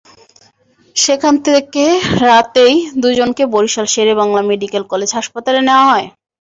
সেখান 0.95 1.35
থেকে 1.47 1.83
রাতেই 2.23 2.73
দুজনকে 3.01 3.43
বরিশাল 3.53 3.85
শের-ই-বাংলা 3.93 4.41
মেডিকেল 4.49 4.83
কলেজ 4.91 5.09
হাসপাতালে 5.17 5.59
নেওয়া 5.67 5.85
হয়। 5.89 6.07